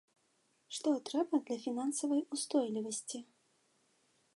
[0.77, 3.27] Што трэба для фінансавай устойлівасці?